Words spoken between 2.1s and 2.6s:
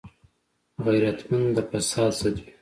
ضد وي